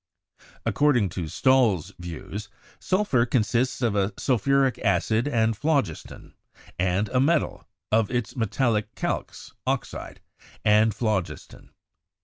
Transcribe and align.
According 0.65 1.09
to 1.09 1.27
Stahl's 1.27 1.93
views, 1.99 2.49
sulphur 2.79 3.23
consists 3.27 3.83
of 3.83 3.93
sul 4.17 4.39
phuric 4.39 4.83
acid 4.83 5.27
and 5.27 5.55
phlogiston; 5.55 6.33
and 6.79 7.07
a 7.09 7.19
metal, 7.19 7.67
of 7.91 8.09
its 8.09 8.35
metallic 8.35 8.95
"calx" 8.95 9.53
(oxide) 9.67 10.19
and 10.65 10.95
phlogiston. 10.95 11.69